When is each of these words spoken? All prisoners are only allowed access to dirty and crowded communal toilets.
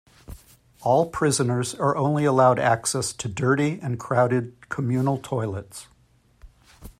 All 0.81 1.05
prisoners 1.11 1.75
are 1.75 1.95
only 1.95 2.25
allowed 2.25 2.57
access 2.57 3.13
to 3.13 3.27
dirty 3.27 3.79
and 3.83 3.99
crowded 3.99 4.55
communal 4.67 5.19
toilets. 5.19 5.85